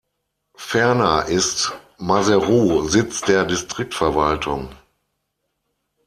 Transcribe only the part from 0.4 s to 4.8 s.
Ferner ist Maseru Sitz der Distriktverwaltung.